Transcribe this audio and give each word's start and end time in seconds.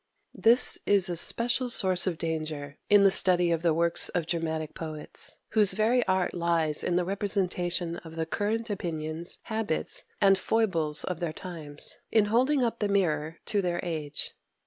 2. 0.35 0.41
This 0.41 0.79
is 0.87 1.09
a 1.11 1.15
special 1.15 1.69
source 1.69 2.07
of 2.07 2.17
danger 2.17 2.75
in 2.89 3.03
the 3.03 3.11
study 3.11 3.51
of 3.51 3.61
the 3.61 3.71
works 3.71 4.09
of 4.09 4.25
dramatic 4.25 4.73
poets, 4.73 5.37
whose 5.49 5.73
very 5.73 6.03
art 6.07 6.33
lies 6.33 6.83
in 6.83 6.95
the 6.95 7.05
representation 7.05 7.97
of 7.97 8.15
the 8.15 8.25
current 8.25 8.71
opinions, 8.71 9.37
habits, 9.43 10.05
and 10.19 10.39
foibles 10.39 11.03
of 11.03 11.19
their 11.19 11.31
times 11.33 11.99
in 12.11 12.25
holding 12.33 12.63
up 12.63 12.79
the 12.79 12.87
mirror 12.89 13.37
to 13.45 13.61
their 13.61 13.79
age. 13.83 14.31